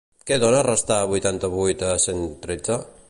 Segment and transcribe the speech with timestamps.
[0.29, 2.81] Què dona restar vuitanta-vuit a cent tretze?